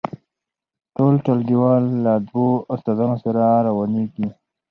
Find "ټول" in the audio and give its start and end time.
0.95-1.13